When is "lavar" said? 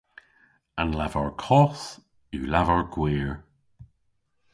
0.97-1.31, 2.53-2.83